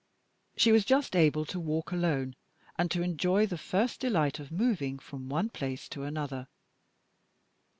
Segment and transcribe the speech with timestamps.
[0.57, 2.35] She was just able to walk alone,
[2.75, 6.47] and to enjoy the first delight of moving from one place to another.